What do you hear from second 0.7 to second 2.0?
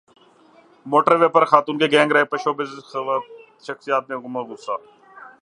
motor وے پر خاتون کے